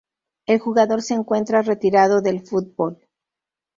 [0.47, 3.07] El jugador se encuentra retirado del fútbol.